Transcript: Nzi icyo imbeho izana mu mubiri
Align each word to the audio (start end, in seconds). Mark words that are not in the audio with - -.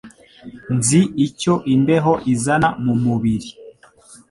Nzi 0.75 1.01
icyo 1.27 1.53
imbeho 1.73 2.13
izana 2.33 2.69
mu 2.83 2.93
mubiri 3.03 3.49